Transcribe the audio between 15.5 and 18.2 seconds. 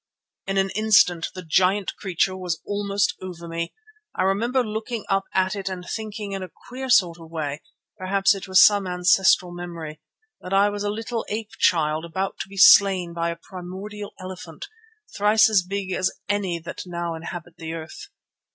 as big as any that now inhabit the earth.